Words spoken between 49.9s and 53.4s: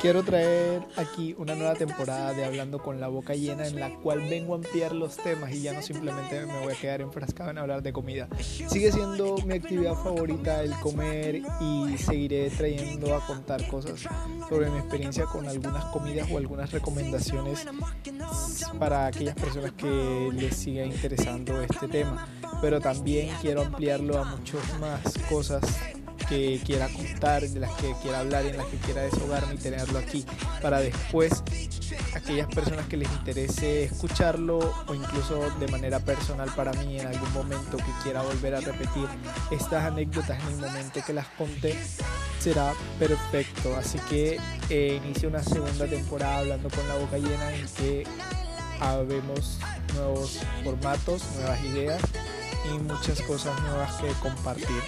nuevos formatos nuevas ideas y muchas